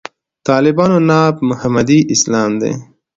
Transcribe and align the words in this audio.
طالبانو 0.47 0.97
ناب 1.09 1.35
محمدي 1.49 1.99
اسلام 2.13 2.51
دی. 2.61 2.71